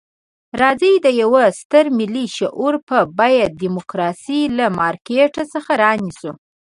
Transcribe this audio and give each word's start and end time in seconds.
راځئ 0.61 0.93
د 1.05 1.07
یوه 1.21 1.43
ستر 1.59 1.85
ملي 1.97 2.25
شعور 2.37 2.73
په 2.87 2.97
بیه 3.17 3.45
ډیموکراسي 3.61 4.41
له 4.57 4.65
مارکېټ 4.79 5.33
څخه 5.53 5.71
رانیسو. 5.83 6.31